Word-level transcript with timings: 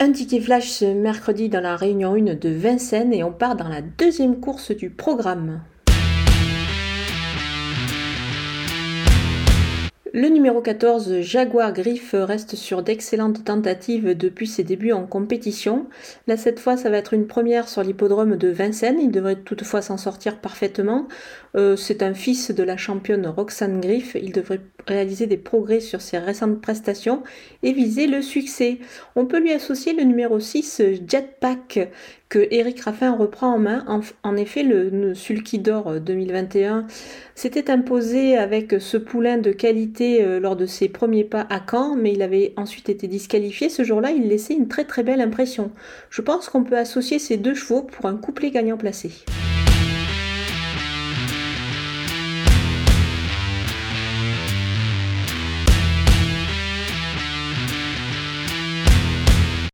Un 0.00 0.12
ticket 0.12 0.38
flash 0.38 0.68
ce 0.68 0.84
mercredi 0.84 1.48
dans 1.48 1.60
la 1.60 1.74
réunion 1.74 2.14
1 2.14 2.34
de 2.34 2.48
Vincennes 2.48 3.12
et 3.12 3.24
on 3.24 3.32
part 3.32 3.56
dans 3.56 3.66
la 3.66 3.82
deuxième 3.82 4.38
course 4.38 4.70
du 4.70 4.90
programme. 4.90 5.60
Le 10.14 10.28
numéro 10.28 10.62
14, 10.62 11.20
Jaguar 11.20 11.74
Griff, 11.74 12.14
reste 12.14 12.56
sur 12.56 12.82
d'excellentes 12.82 13.44
tentatives 13.44 14.16
depuis 14.16 14.46
ses 14.46 14.64
débuts 14.64 14.92
en 14.92 15.06
compétition. 15.06 15.86
Là, 16.26 16.38
cette 16.38 16.60
fois, 16.60 16.78
ça 16.78 16.88
va 16.88 16.96
être 16.96 17.12
une 17.12 17.26
première 17.26 17.68
sur 17.68 17.82
l'hippodrome 17.82 18.36
de 18.36 18.48
Vincennes. 18.48 19.00
Il 19.00 19.10
devrait 19.10 19.36
toutefois 19.36 19.82
s'en 19.82 19.98
sortir 19.98 20.40
parfaitement. 20.40 21.08
Euh, 21.56 21.76
c'est 21.76 22.02
un 22.02 22.14
fils 22.14 22.50
de 22.50 22.62
la 22.62 22.78
championne 22.78 23.26
Roxane 23.26 23.82
Griff. 23.82 24.16
Il 24.20 24.32
devrait 24.32 24.60
réaliser 24.86 25.26
des 25.26 25.36
progrès 25.36 25.80
sur 25.80 26.00
ses 26.00 26.16
récentes 26.16 26.62
prestations 26.62 27.22
et 27.62 27.72
viser 27.72 28.06
le 28.06 28.22
succès. 28.22 28.78
On 29.14 29.26
peut 29.26 29.40
lui 29.40 29.52
associer 29.52 29.92
le 29.92 30.04
numéro 30.04 30.40
6, 30.40 30.80
Jetpack, 31.06 31.90
que 32.28 32.46
Eric 32.50 32.80
Raffin 32.80 33.14
reprend 33.14 33.54
en 33.54 33.58
main. 33.58 33.84
En, 34.22 34.36
effet, 34.36 34.62
le, 34.62 35.14
Sulky 35.14 35.58
d'Or 35.58 36.00
2021 36.00 36.86
s'était 37.34 37.70
imposé 37.70 38.36
avec 38.36 38.76
ce 38.80 38.96
poulain 38.96 39.38
de 39.38 39.50
qualité 39.50 39.97
euh, 40.00 40.40
lors 40.40 40.56
de 40.56 40.66
ses 40.66 40.88
premiers 40.88 41.24
pas 41.24 41.46
à 41.50 41.60
Caen, 41.68 41.96
mais 41.96 42.12
il 42.12 42.22
avait 42.22 42.52
ensuite 42.56 42.88
été 42.88 43.06
disqualifié. 43.06 43.68
Ce 43.68 43.84
jour-là, 43.84 44.10
il 44.10 44.28
laissait 44.28 44.54
une 44.54 44.68
très 44.68 44.84
très 44.84 45.02
belle 45.02 45.20
impression. 45.20 45.70
Je 46.10 46.22
pense 46.22 46.48
qu'on 46.48 46.64
peut 46.64 46.78
associer 46.78 47.18
ces 47.18 47.36
deux 47.36 47.54
chevaux 47.54 47.82
pour 47.82 48.06
un 48.06 48.16
couplet 48.16 48.50
gagnant 48.50 48.76
placé. 48.76 49.10